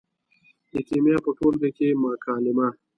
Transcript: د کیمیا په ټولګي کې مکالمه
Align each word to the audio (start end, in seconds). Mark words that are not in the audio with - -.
د 0.73 0.75
کیمیا 0.87 1.17
په 1.25 1.29
ټولګي 1.37 1.69
کې 1.77 1.87
مکالمه 2.01 2.67